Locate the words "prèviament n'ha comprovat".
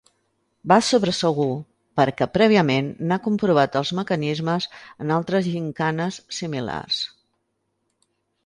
2.37-3.79